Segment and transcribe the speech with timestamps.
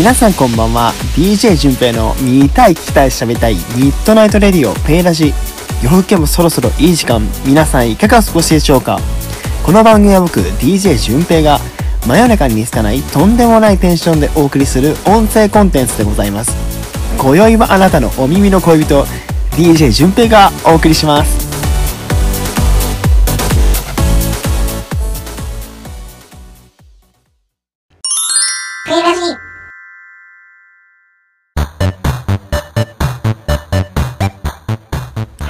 [0.00, 0.94] 皆さんこんばんは。
[1.14, 5.34] DJ 順平の見たい聞きたい喋りたいミッドナイトレディオペイラジ。
[5.82, 7.20] 夜更けもそろそろいい時間。
[7.44, 8.98] 皆さんいかがお過ごしでしょうか。
[9.62, 11.58] この番組は僕 DJ 順平が
[12.06, 16.56] 真夜中に似つかないとんでもないテンションでお送りする音声コンテンツでございます。
[17.18, 19.04] 今宵はあなたのお耳の恋人
[19.50, 21.49] DJ 順平がお送りします。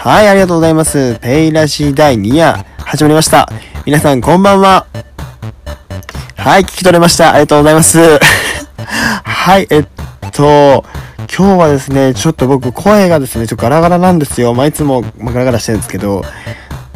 [0.02, 1.18] はい、ありがとうございます。
[1.20, 3.50] ペイラジ第2夜、始まりました。
[3.84, 4.86] 皆さん、こんばんは。
[6.36, 7.32] はい、聞き取れました。
[7.32, 7.98] ありがとうございます。
[9.22, 9.86] はい、えっ
[10.32, 10.86] と、
[11.30, 14.54] 今日はですね、ちょっと僕、声がですね、ちょっとガラガラなんですよ。
[14.54, 16.24] まあ、いつもまガラガラしてるんですけど、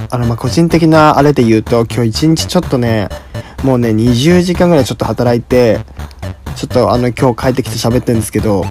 [0.08, 3.10] あの、ま、個人的なあれで言うと、今日一日ちょっとね、
[3.62, 5.80] もうね、20時間ぐらいちょっと働いて、
[6.56, 8.64] ちょっとあの、今日帰ってきて喋ってるんですけど、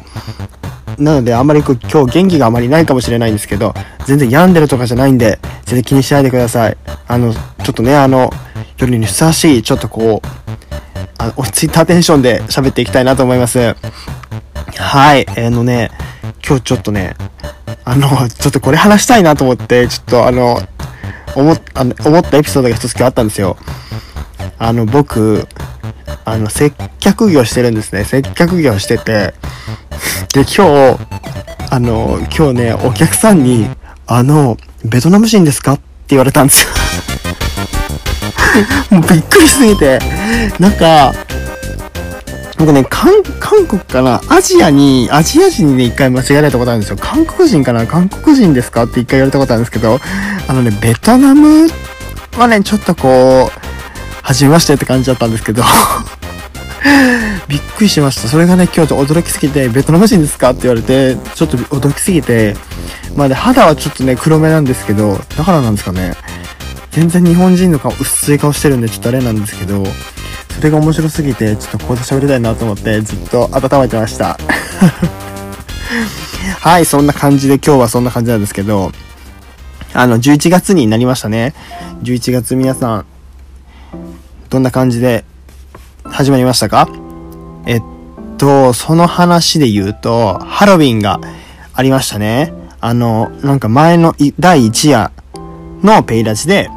[0.97, 3.73] なので、あんまりこう今日元気があまりないかもしれないんですけど、
[4.05, 6.77] 全然病んでるとかじゃないんで、全然気にしないでください。
[7.07, 7.41] あの、ちょ
[7.71, 8.31] っとね、あの、
[8.77, 10.27] 夜にふさわしい、ちょっとこう、
[11.17, 13.75] あの落ち着いたテンションで喋っていきたいなと思います。
[14.77, 15.91] はい、あのね、
[16.45, 17.15] 今日ちょっとね、
[17.85, 20.59] あの、ちょっとこれ話したいなと思って、ちょっとあの、
[21.35, 23.57] 思っあの思ったエピソードが一つ今日あったんですよ。
[24.57, 25.47] あの、僕、
[26.25, 28.03] あの、接客業してるんですね。
[28.03, 29.33] 接客業してて、
[30.33, 30.97] で、今日、
[31.69, 33.67] あの、今日ね、お客さんに、
[34.07, 36.71] あの、ベトナム人ですかって言われたんですよ。
[38.97, 39.99] もうびっくりしすぎて、
[40.59, 41.13] なんか、
[42.57, 43.11] 僕ね、韓、
[43.67, 44.21] 国かな？
[44.29, 46.97] アジアに、アジア人にね、一回間違えられたことあるんですよ。
[46.99, 47.85] 韓国人かな？
[47.87, 48.83] 韓国人ですか？
[48.83, 49.99] って一回言われたことあるんですけど、
[50.47, 51.67] あのね、ベトナム
[52.37, 53.62] はね、ちょっとこう、
[54.23, 55.63] 初めましてって感じだったんですけど、
[57.47, 58.27] びっくりしました。
[58.27, 60.51] それがね、今日ちょっと驚きすぎて、ベトナム人ですか？
[60.51, 62.55] って言われて、ちょっと驚きすぎて、
[63.15, 66.15] まあで、肌はちょっとね、黒目なんですけど、だからなんですかね。
[66.91, 69.83] 全然日本人の顔、薄い顔してるんで、ちょっとあれなんですけど、
[70.55, 74.37] それが面白すぎて、ちょっとここで喋りたいなと思って、ずっと温めてました。
[76.61, 78.91] はい、そんな感じで、今日はそんな感じなんですけど、
[79.93, 81.53] あの、11月になりましたね。
[82.03, 83.05] 11月皆さん、
[84.53, 85.25] どんな感じで
[86.03, 86.87] 始まりましたか？
[87.65, 87.81] えっ
[88.37, 91.19] と、その話で言うと、ハロウィンが
[91.73, 92.53] ありましたね。
[92.79, 95.11] あの、なんか前の第1夜
[95.81, 96.69] のペイラジで、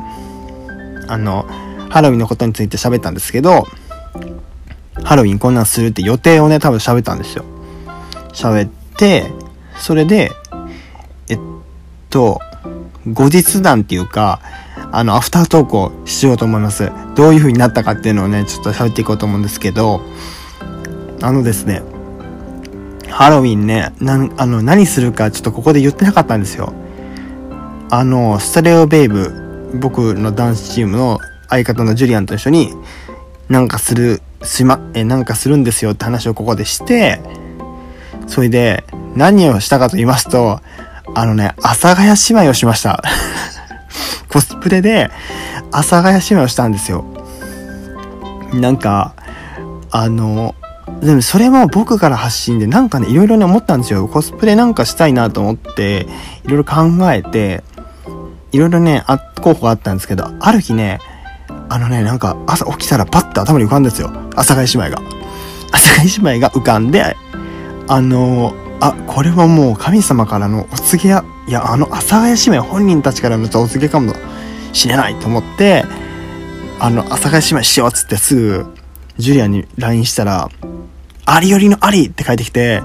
[1.07, 1.45] あの、
[1.91, 3.67] ハロウィンのことについて喋ったんですけど、
[5.05, 7.45] ハロウィンこんなんするって予定をね、多分喋ったんですよ。
[8.33, 9.31] 喋って、
[9.79, 10.33] それで、
[11.29, 11.39] えっ
[12.09, 12.41] と、
[13.13, 14.41] 後日談っていうか、
[14.97, 16.91] あの、アフタートークをしようと思います。
[17.17, 20.01] どういう風になったかっていうのをね、ちょっと喋っていこうと思うんですけど、
[21.21, 21.83] あのですね、
[23.11, 26.73] ハロウィンね、なん、あの、何するかちょっとここで言ってなかったんですよ。
[27.91, 31.19] あの、スタレオベイブ、僕のダンスチームの
[31.51, 32.73] 相方のジュリアンと一緒に、
[33.51, 37.21] なんかする、しま、え、なんかするんですよって話をここでして、
[38.29, 38.83] それで、
[39.15, 40.61] 何をしたかと言いますと、
[41.15, 43.03] あのね、阿佐ヶ谷姉妹をしました。
[44.29, 45.11] コスプレで、
[45.71, 47.05] 阿佐ヶ谷姉妹をしたんですよ。
[48.55, 49.15] なんか、
[49.91, 50.55] あの、
[51.01, 54.07] でもそれも僕から発信でなんかね、いろいろね思ったんですよ。
[54.09, 56.07] コスプレなんかしたいなと思って、
[56.45, 57.65] いろいろ考えて、
[58.53, 61.01] いろいろね、あ、候補があったんですけど、ある日ね、
[61.69, 64.11] あのね、なんか朝起きたらパッと頭に浮かんだんですよ。
[64.35, 65.03] 阿佐ヶ谷姉妹が。
[65.69, 67.17] 阿佐ヶ谷姉妹が浮かんで、
[67.89, 74.15] あの、あ、これはもう神様からのお告げや、いや、あの阿佐ヶ谷姉妹本人たちからのお告げかも
[74.73, 75.85] しれないと思って、
[76.79, 78.75] あの、阿佐ヶ谷姉妹しようっつってすぐ、
[79.19, 80.51] ジュリアに LINE したら、
[81.25, 82.83] ありよりのありって書いてきて、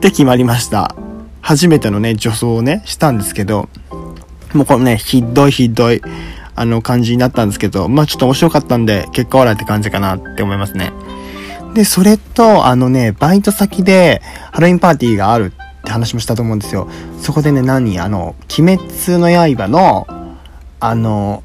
[0.00, 0.94] で決まりました。
[1.40, 3.68] 初めてのね、女装をね、したんですけど、
[4.52, 6.00] もうこのね、ひどいひどい、
[6.54, 10.92] あの感じになったんですけど、まあちょっと面白かったんで、結果オーライって感じかなって思いますね。
[11.76, 16.88] で、それと、あのね、バイト先でハロウィンパーティーがあるって話もしたと思うんですよ。
[17.20, 20.06] そこでね、何あの、鬼滅の刃の、
[20.80, 21.42] あの、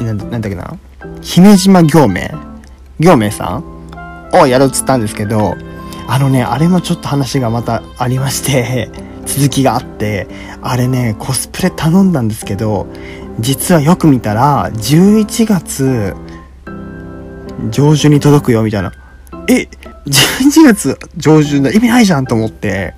[0.00, 0.78] なんだっけな
[1.20, 2.22] 姫島行明
[3.00, 3.64] 行明さん？
[4.32, 5.56] をやろうっつったんですけど、
[6.08, 8.90] あのね、あれもちょっと話がまたありまして、
[9.26, 10.26] 続きがあって、
[10.62, 12.86] あれね、コスプレ頼んだんですけど、
[13.40, 16.14] 実はよく見たら、11月
[17.70, 18.92] 上旬に届くよ、みたいな。
[19.48, 19.68] え、
[20.06, 22.94] 11月上旬だ、意味ないじゃんと思って、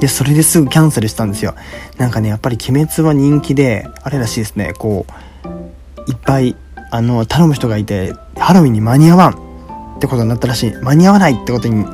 [0.00, 1.54] で、それですぐキャンセルしたんですよ。
[1.96, 6.56] なんかね、やっぱり鬼滅は人気で、あれらしいですね、こう、いっぱい、
[6.90, 10.72] あの、頼む人がいて、ハロウィンに間に合わんってことになったらしい。
[10.82, 11.84] 間に合わないってことに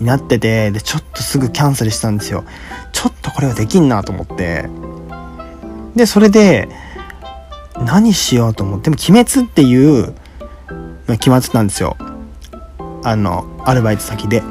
[0.00, 2.44] なってて、で、ちょっとすぐキャンセルしたんですよ。
[2.92, 4.68] ちょっとこれはできんなと思って。
[5.96, 6.68] で、それで、
[7.78, 10.14] 何しようと思って、でも鬼滅っていう、
[11.08, 11.96] 決まってたんですよ。
[13.02, 14.42] あの、アルバイト先で。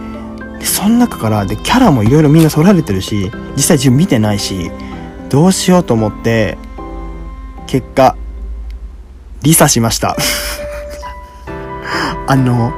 [0.60, 4.72] で、その中から、で、キャラもいろいろみんな揃られてるし、実際自分見てないし、
[5.30, 6.58] どうしようと思って、
[7.68, 8.16] 結果、
[9.44, 10.18] リサしました。
[12.28, 12.72] あの、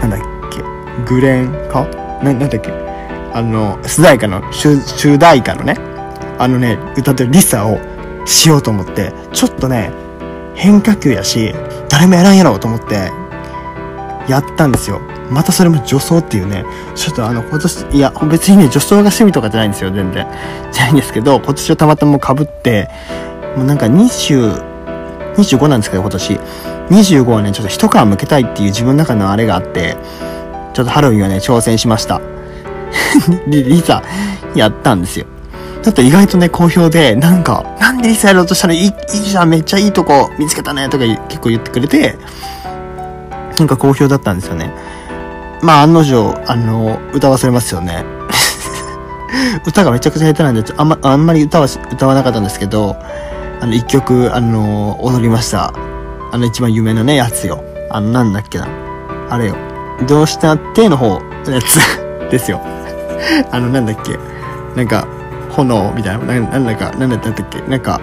[0.00, 0.20] なんだっ
[0.50, 0.62] け、
[1.06, 1.86] グレンか？
[2.22, 2.72] な、なんだっけ？
[3.32, 5.76] あの、主題歌の、主題歌のね、
[6.38, 7.78] あのね、歌ってるリサを
[8.26, 9.90] しようと思って、ちょっとね、
[10.54, 11.54] 変化球やし、
[11.88, 13.10] 誰もやらんやろうと思って、
[14.28, 15.00] やったんですよ。
[15.32, 16.64] またそれも女装っていうね、
[16.94, 20.26] ちょっとあの、今年、いや、別にね、女装が趣味とかじゃないんですよ、全然。
[20.70, 22.88] じゃないんですけど、今年はたまたま被って、
[23.56, 24.72] もうなんか20、
[25.36, 26.40] 25なんですけど、今年。
[26.90, 29.96] 25はね、ちょっと一皮むけたいっていう自分の中のあれがあって、
[30.74, 32.20] ちょっとハロウィンはね、挑戦しました。
[33.48, 34.02] で、リサ、
[34.54, 35.26] やったんですよ。
[35.82, 42.18] だって意外とね、好評で、なんか、なんでリサやろうとしたらいい、いいじゃん、めっちゃいいとこ見つけたね、とか結構言ってくれて、
[43.58, 44.72] なんか好評だったんですよね。
[45.62, 48.04] まあ、案の定、あの、歌わされますよね。
[49.64, 52.96] 歌がめちゃくちゃ下手なんで、あんま、あんまり歌は、歌わなかったんですけど、
[53.60, 55.72] あの、一曲、あの、踊りました。
[56.32, 57.62] あの、一番有名なね、やつよ。
[57.90, 58.66] あの、なんだっけな。
[59.30, 59.54] あれよ。
[60.08, 61.78] どうしたっての方のやつ
[62.28, 62.60] ですよ。
[63.52, 64.18] あの、なんだっけ。
[64.74, 65.06] なんか、
[65.50, 67.60] 炎みたいな、なんだか、なんだったっけ。
[67.68, 68.00] なんか、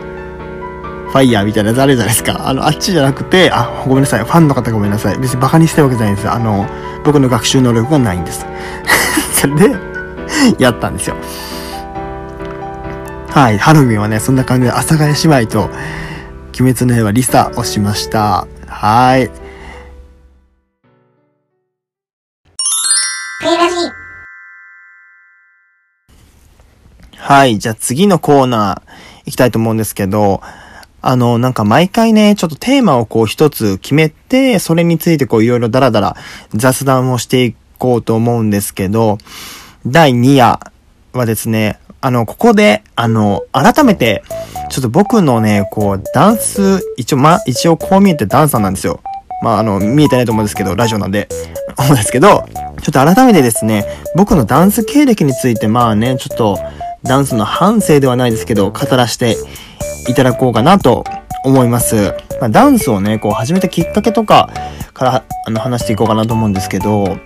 [1.10, 2.48] ファイヤーみたいなやつあるじゃないですか。
[2.48, 4.20] あの、あっちじゃなくて、あ、ごめんなさい。
[4.20, 5.18] ファンの方ごめんなさい。
[5.18, 6.30] 別にバカにしてるわけじゃないんです。
[6.30, 6.68] あの、
[7.04, 8.46] 僕の学習能力がないんです。
[9.34, 9.76] それで、
[10.60, 11.16] やったんですよ。
[13.30, 13.58] はい。
[13.58, 15.70] ハロウィンはね、そんな感じで、阿佐ヶ谷姉妹と、
[16.60, 18.48] 鬼滅の刃リサをしました。
[18.68, 19.32] はい。
[27.18, 27.60] はい。
[27.60, 28.90] じゃあ次のコーナー
[29.26, 30.42] 行きたいと思うんですけど、
[31.02, 36.16] あの、なんか毎回ね、ちょっとテーマをこう一つ決めて、それについてこういろいろダラダラ
[36.54, 39.18] 雑談をしていこうと思うんですけど、
[39.86, 40.60] 第2夜
[41.14, 44.24] はですね、あの、ここで、あの、改めて、
[44.70, 49.02] ちょっと僕のね、こう、ダンス、一応、ま、一応こう見えてダンサーなんですよ。
[49.42, 51.28] まあ、あの、見えてないと思うんですけど、ラジオなんで、
[51.78, 52.48] 思うんですけど、
[52.82, 53.86] ちょっと改めてですね、
[54.16, 56.60] 僕のダンス経歴について、まあね、ちょっと、
[57.04, 59.38] ダンスの反省ではないですけど、語らせて
[60.08, 61.04] いただこうかなと
[61.44, 62.14] 思います。
[62.40, 64.50] まあ、ダンスをね、こう始めたきっかけとか
[64.94, 67.18] からあの話していこうかなと思うんですけど、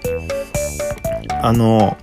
[1.41, 1.97] あの、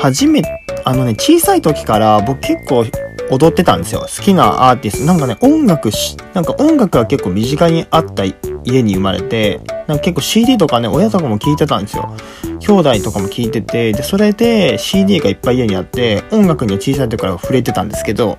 [0.00, 0.42] 初め、
[0.84, 2.84] あのね、小さい時から僕結構
[3.30, 4.00] 踊ってたんですよ。
[4.00, 5.06] 好きなアーティスト。
[5.06, 8.24] なんかね、音楽し、なんか音楽が結構身近にあった
[8.64, 12.14] 家に生まれて、なんか結構 CD とかね、親とかも聴いてたんですよ。
[12.60, 18.38] 兄弟とかも聴いてて、で、それで CD がいっぱい家にあって、音楽には小さい時から触れてたんですけど、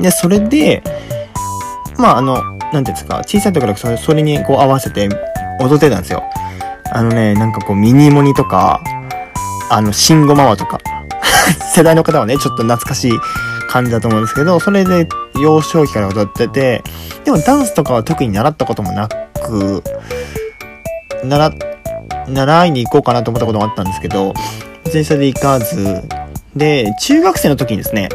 [0.00, 0.82] で、それで、
[1.96, 5.08] まああの、なんていうんですか、小さい時からそれそれにこう合わせて
[5.60, 6.22] 踊ってたんですよ。
[6.92, 8.80] あのね、なんかこうミニモニとか、
[9.70, 10.78] あの、シンゴマワとか、
[11.74, 13.12] 世代の方はね、ちょっと懐かしい
[13.68, 15.08] 感じだと思うんですけど、それで
[15.40, 16.82] 幼少期から踊ってて、
[17.24, 19.82] でもダンスとかは特に習ったこともなく、
[21.24, 21.52] 習、
[22.28, 24.34] 習いに行こうかなと思ったこともあったんですけど、
[24.84, 26.02] 別にそれで行かず、
[26.54, 28.08] で、中学生の時にですね、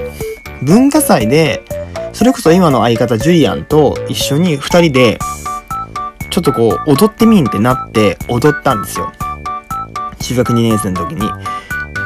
[0.61, 1.63] 文化祭で、
[2.13, 5.19] それこそ今の相方ジュリアンと一緒に二人で、
[6.29, 9.11] ちょっとこう、踊ってみんってなって踊ったんですよ。
[10.19, 11.29] 中学2年生の時に。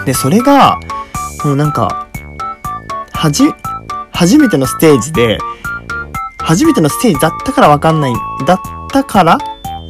[0.05, 0.79] で、それが、
[1.43, 2.07] もうなんか、
[3.11, 3.45] はじ、
[4.11, 5.37] 初めてのステージで、
[6.37, 8.13] 初めてのステージだったからわかんない、
[8.45, 8.59] だっ
[8.91, 9.37] たから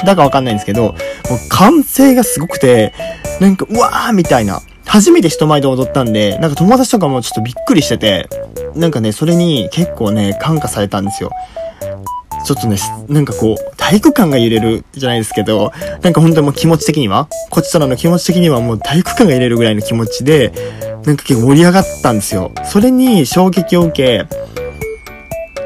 [0.05, 0.95] だかわかんないんですけど、もう
[1.49, 2.93] 歓声がすごくて、
[3.39, 4.61] なんか、うわーみたいな。
[4.85, 8.29] 初めて人前で踊ったんで、なんか友達とかもちょっとびっくりしてて、
[8.75, 11.31] なんかね、それに結構ね、感化されたんですよ。
[12.45, 15.71] ちょっとね、なんかこう、体育館が揺れるじゃないですけど、
[16.01, 20.51] なんか本当にもう気持ち的には、こっちとらの気持ち的にはもう体育館が揺れるぐらいの気持ちで、
[21.05, 22.51] なんか結構盛り上がったんですよ。
[22.65, 24.27] それに衝撃を受け、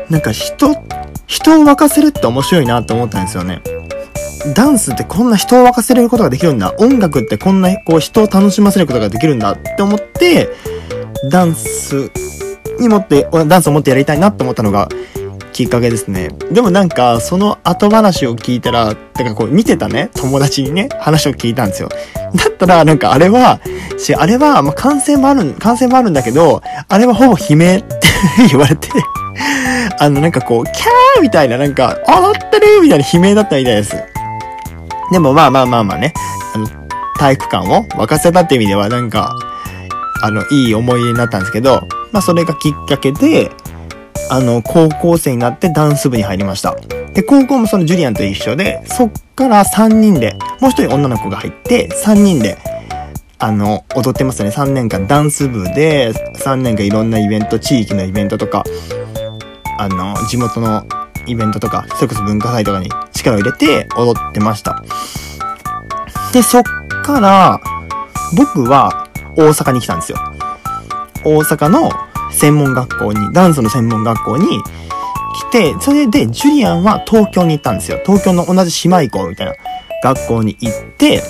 [0.09, 0.75] なんか人、
[1.25, 3.61] 人を沸かせるって面白いなって思ったんですよね。
[4.53, 6.73] ダンスってこんな人を沸かせることができるんだ。
[6.77, 10.49] 音楽ってこんなこう人を楽しませることができるんだって思って、
[11.29, 12.11] ダンス
[12.79, 14.89] に持って、ダンスを持ってやりたいなって思ったのが
[15.53, 16.29] きっかけですね。
[16.51, 21.89] でもなんか、その後話を聞いたら、てかこう見てたね、友達にね、話を聞いたんですよ。
[22.35, 23.59] だったら、なんかあれは、
[23.97, 27.97] し、あれは、まあ、感染もある、感染もあるんだけど、あれはほぼ悲鳴って
[28.49, 28.89] 言われて
[29.99, 33.95] あの、なんかこう、キャーみたいな、なんか、踊ってるみたいな悲鳴だったみたいです。
[35.11, 36.13] でもまあまあまあまあね、
[36.53, 36.67] あの、
[37.17, 39.35] 体育館を沸かせたって意味ではなんか、
[40.21, 43.51] あの、いい思い出になったんですけど、まあそれがきっかけで、
[44.29, 46.75] あの、高校生になってダンス部に入りました。
[47.13, 52.57] で、高校もそのジュリアンと一緒で、そっから3人で、もう一人女の子が入って、3人で、
[53.39, 54.49] あの、踊ってますね。
[54.49, 58.63] 3年間ダンス部で、3年間いろんなイベント、地域のイベントとか、
[59.77, 60.85] あの、地元の
[61.27, 64.83] イベントとか、それこそ文化祭とかに力を入れて踊ってました。
[66.33, 66.63] で、そっ
[67.03, 67.61] から、
[68.35, 70.17] 僕は大阪に来たんですよ。
[71.23, 71.89] 大阪の
[72.31, 74.61] 専門学校に、ダンスの専門学校に
[75.37, 77.99] 来て、それでジュリアンは東京に行ったんですよ。
[78.05, 79.53] 東京の同じ姉妹校みたいな
[80.03, 81.23] 学校に行って、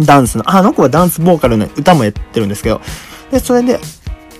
[0.00, 2.80] ダンスの、あの子はダンスボーカルの歌もやってるんですけど、
[3.30, 3.78] で、それで、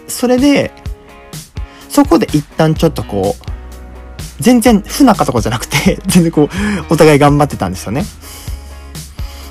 [0.09, 0.73] それで、
[1.88, 3.60] そこで一旦ちょっとこう、
[4.38, 6.48] 全然不仲とかじゃなくて、 全然こう、
[6.92, 8.04] お互い頑張ってたんですよね。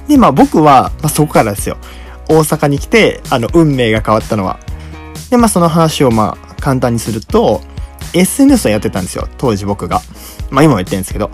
[0.08, 1.78] で、まあ僕は、まあそこからですよ。
[2.28, 4.60] 大阪に来て、あの、運命が変わったのは。
[5.30, 7.62] で、まあその話をまあ簡単にすると、
[8.14, 9.28] SNS をやってたんですよ。
[9.38, 10.02] 当時僕が。
[10.50, 11.32] まあ今もやってるんですけど。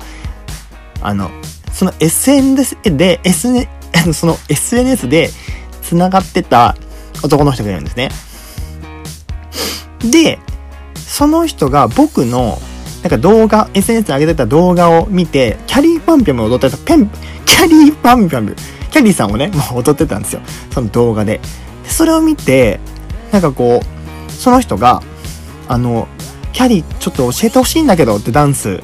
[1.02, 1.30] あの、
[1.72, 3.68] その SNS で、SN、
[4.14, 5.30] その SNS で
[5.82, 6.76] 繋がってた
[7.22, 8.10] 男の人がいるんですね。
[10.12, 10.40] で、
[10.96, 12.60] その人が僕の、
[13.06, 17.08] なんか動画、SNS に上げてた動画を見て、キャリーパンピョンを踊ってた、ペン、
[17.46, 18.56] キャリーパンピョン、
[18.90, 20.42] キャリーさんをね、もう踊ってたんですよ。
[20.72, 21.40] その動画で。
[21.84, 22.80] でそれを見て、
[23.32, 25.04] なんかこう、その人が、
[25.68, 26.08] あの、
[26.52, 28.82] キャリーちょっと教えてほしいんだけどってダンス、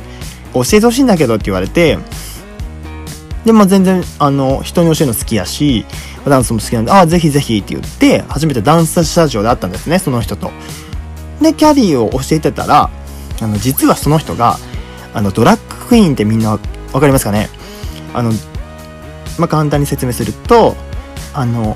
[0.53, 1.97] 教えてほしいんだけどって言われて、
[3.43, 5.83] で、まあ全然、あの、人に教えるの好きやし、
[6.27, 10.51] ダンスも好きなんで、ああ、ぜひぜひって言って、初めてダンススタジオで会ったんですね、その人と。
[11.41, 12.91] で、キャリーを教えてたら、
[13.41, 14.57] あの、実はその人が、
[15.13, 16.59] あの、ドラッグクイーンってみんなわ
[16.99, 17.49] かりますかね？
[18.13, 18.31] あの、
[19.37, 20.75] まあ、簡単に説明すると、
[21.33, 21.75] あの、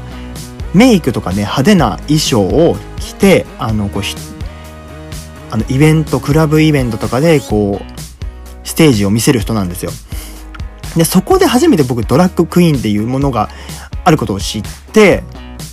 [0.73, 4.03] メイクとかね、派手な衣装を着て、あの、こう、
[5.51, 9.91] あの、イベント、クラブイベントとかで、こう、ステージを見せる人なんですよ。
[10.97, 13.49] で、そこで初めて僕、ドラッグクイーンっていうものが
[14.03, 15.23] あることを知って、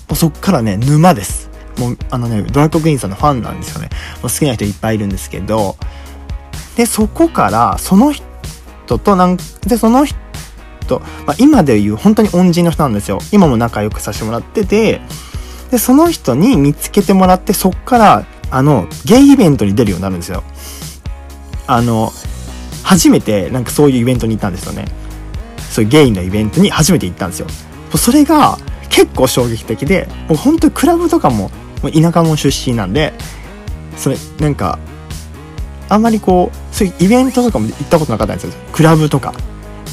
[0.09, 1.51] もうそっからね、沼です。
[1.79, 3.89] もう、あのね、ドラッグクイーンさんのファンなんですよね。
[4.23, 5.77] もう好きな人いっぱいいるんですけど、
[6.77, 9.37] で、そこから、その人となん、
[9.67, 10.17] で、その人、
[11.27, 13.19] まあ、今でいう本当に恩人の人なんですよ。
[13.31, 15.01] 今も仲良くさせてもらってて、
[15.71, 20.43] で、その人に見つけてもらって、そっから、あの、ゲイイベントに出るようになるんですよ。
[21.67, 22.13] あの、
[22.83, 24.85] 初めてなんかそういうイベントに行ったんですよね。
[25.71, 27.47] そういうゲイのイベントに初めて行ったんですよ。
[27.97, 28.59] それが
[28.93, 31.51] 結構衝撃的で、もう本当にクラブとかも、
[31.83, 33.13] もう田舎も出身なんで、
[33.97, 34.79] それ、なんか、
[35.89, 38.53] あんまりこう、そういうイベントとかも行ったことなかったんですよ。
[38.73, 39.35] クラブとか。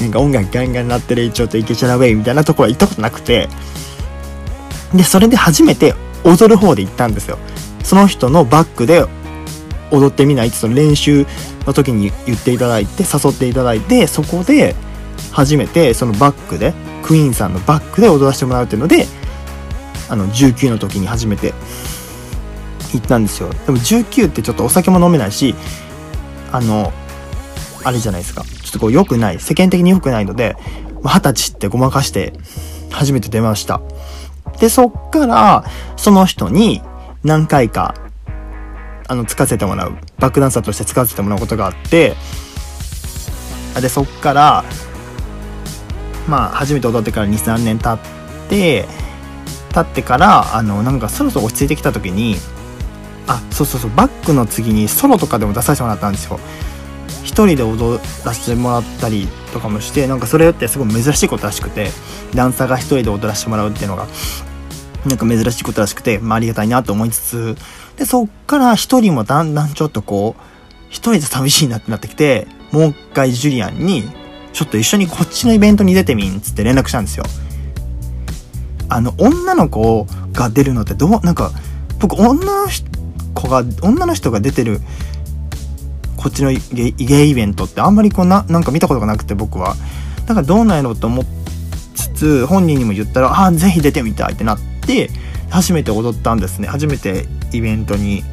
[0.00, 3.48] なんか音楽ガンガン鳴ってるちょっとイケチャラウェイみたいなところは行ったことなくて、
[4.94, 7.38] で、それで初めて踊る方で行ったんですよ。
[7.82, 9.04] その人のバックで
[9.90, 11.26] 踊ってみないってその練習
[11.66, 14.74] の時に言っていただいて、誘っていただいて、そこで
[15.32, 19.06] 初めてそのバックで、クイーンさんのバックで踊らせてもらうっていうので、
[20.08, 21.54] あの、19の時に初めて
[22.92, 23.50] 行ったんですよ。
[23.50, 25.54] でも19ってちょっとお酒も飲めないし、
[26.52, 26.92] あの、
[27.84, 28.42] あれじゃないですか。
[28.42, 30.56] ちょっとこう良くない、世間的に良くないので、
[31.02, 32.34] 二十歳ってごまかして
[32.90, 33.80] 初めて出ました。
[34.58, 35.64] で、そっから、
[35.96, 36.82] その人に
[37.24, 37.94] 何回か、
[39.08, 39.96] あの、つかせてもらう。
[40.18, 42.14] バックダンサーとして使わせてもらうことがあって、
[43.80, 44.64] で、そっから、
[46.30, 48.86] まあ、初めて踊ってから2、3年経って、
[49.74, 52.36] 経ってから、あの、なんかそろそろ落ち着いてきた時に、
[53.26, 56.38] あ、そうそうそう、バックの次にソロとかでも出させてもらったんですよ。
[57.24, 61.90] 一人で踊らせてもらったりとかもして、なんかそれってすごい珍しいことらしくて、
[62.34, 64.06] ダンサーが一人で踊らせてもらうっていうのが、
[65.06, 67.56] なんか珍しいことらしくて、まあありがたいなと思いつつ、
[67.96, 70.42] で、そっから一人もだんだんちょっとこう、
[70.88, 74.19] 一人で寂しいなってなってきて、もう一回ジュリアンに、
[74.52, 77.24] ちょっと一緒にこっちのイベントに出てみんつって連絡したんですよ。
[78.88, 81.52] あの、女の子が出るのってどう、なんか、
[82.00, 82.66] 僕女の
[83.34, 84.80] 子が、女の人が出てる、
[86.16, 89.76] こっちのゲイゲイイベントってあんまりこうな、なんか見たことがなくて僕は。
[90.26, 91.26] だからどうなんやろうと思い
[91.94, 95.10] つつ、本人にも言ったら、ああ、ぜひ出てみたいってなって、
[95.48, 96.68] 初めて踊ったんですね。
[96.68, 98.24] 初めてイベントに、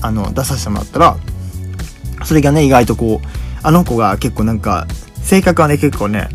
[0.00, 1.16] あの、出させてもらったら、
[2.24, 3.26] それがね、意外とこう、
[3.62, 4.86] あの子が結構なんか、
[5.26, 6.28] 性格はね、結構ね、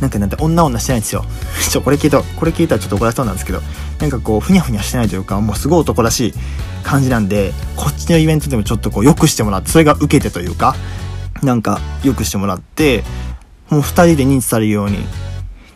[0.00, 1.24] なんかなんて女女してないんですよ。
[1.70, 3.62] ちょ、これ聞いた、これ聞いたらちょっと怒られそうなんですけど、
[4.00, 6.34] なんかこう、ふにゃふにゃしてないというか、もうすごい男らしい
[6.82, 10.74] 感じなんで、こっちのイベントでもちょっとこう、良くしてもらって、それが受けてというか、
[11.42, 13.04] なんか、良くしてもらって、
[13.68, 15.06] もう二人で認知されるように、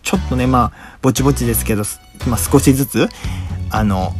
[0.02, 1.84] ちょっとね、まあ、ぼちぼちですけど、
[2.26, 3.08] まあ少しずつ、
[3.68, 4.14] あの、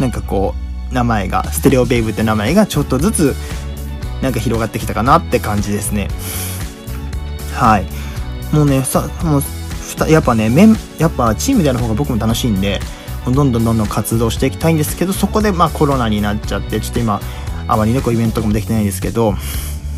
[0.00, 0.54] なんかこ
[0.90, 3.36] う、名前が、ステレオベイブって名前がちょっとずつ、
[4.22, 6.08] なんか広がってきたかなって感じですね。
[7.58, 8.54] はい。
[8.54, 9.42] もうね、さ、もう、
[10.08, 12.78] やっぱね、メン、やっぱチームでやる方が僕も楽しいんで、
[13.24, 17.20] どんどんどんどん活動していきたいんですけど、そこでまあコロナになっちゃって、ちょっと今、
[17.66, 19.34] あまりね、こうイベントとかもできてないんですけど、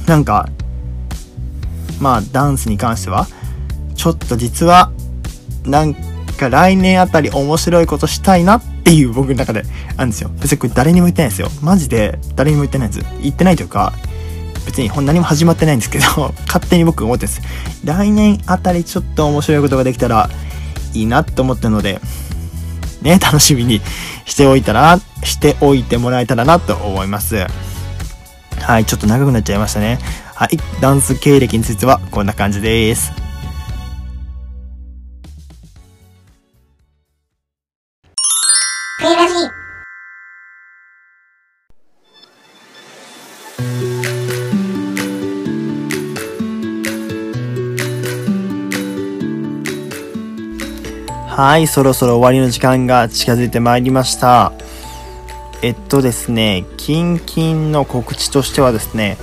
[0.07, 0.49] なんか、
[2.01, 3.27] まあダンスに関しては、
[3.95, 4.91] ちょっと実は、
[5.67, 5.95] なん
[6.39, 9.65] か来年あたり面白いことしたいなっていう僕の中で
[9.99, 10.31] あるんですよ。
[10.41, 11.51] 別にこれ誰にも言ってないですよ。
[11.61, 13.07] マジで誰にも言ってないです。
[13.21, 13.93] 言ってないというか、
[14.67, 17.41] 別に何も始まってないんですけど、 勝手に僕思ってます。
[17.85, 20.31] 来年あたりちょっと面白いことができたら
[20.95, 22.01] いいなと思ったので、
[23.03, 23.81] ね、楽しみに
[24.27, 27.47] しておいたら、しておいてもらえたらなと思います。
[28.61, 29.99] はい、ちょっと長くなっちゃいましたね。
[30.35, 33.20] はい、ダンス経歴についてはこんな感じです。
[51.43, 54.53] はい、そろそろ終わりの時間が近づいてまいりました。
[55.63, 59.17] えっとですね、キンキンの告知としてはですね、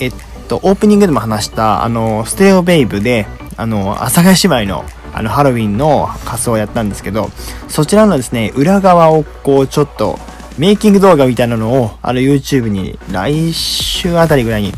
[0.00, 0.12] えっ
[0.48, 7.30] と、オープニングでも話した、あの、ステレオベイブで、あの、阿佐ヶ谷姉妹の、あの、ハロウィンの仮装をやったんですけど、
[7.68, 10.18] そちらのですね、裏側をこう、ちょっと、
[10.58, 14.72] メイキング動画みたいなのを、あの、YouTube に来週あたりぐらいに、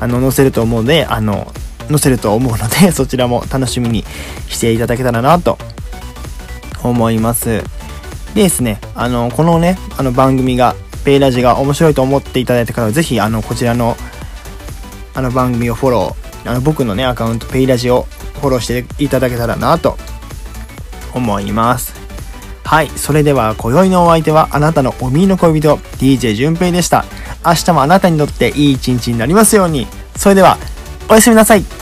[0.00, 1.52] あの、載せると思うので、あの、
[1.88, 4.04] 載せると思うので、そちらも楽しみに
[4.48, 5.56] していただけたらなと
[6.82, 7.62] 思います。
[8.34, 13.96] でですね、あの、このね、あの番組が、ペイラジが面白いと思っていただいた方は、ぜひ、あの、こちらの、
[15.14, 18.06] あの番組をフォロー、あの、僕のね、アカウント、ペイラジを
[18.40, 19.96] フォローしていただけたらなと
[21.14, 21.94] 思います。
[22.64, 22.88] はい。
[22.90, 27.04] それでは、今宵のお相手は、あなたのおみの恋人、DJ 淳平でした。
[27.44, 29.86] 明日もあなたにとっていい一日になりますように。
[30.16, 30.56] それでは、
[31.08, 31.79] おやすみなさい。